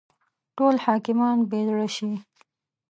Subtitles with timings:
[0.57, 2.11] ټول حاکمان بې زړه شي.